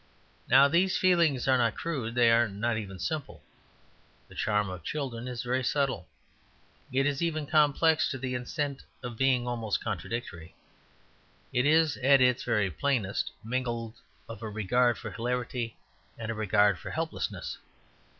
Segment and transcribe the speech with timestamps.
[0.49, 3.43] Now, these feelings are not crude; they are not even simple.
[4.29, 6.07] The charm of children is very subtle;
[6.91, 10.55] it is even complex, to the extent of being almost contradictory.
[11.53, 13.93] It is, at its very plainest, mingled
[14.27, 15.77] of a regard for hilarity
[16.17, 17.59] and a regard for helplessness.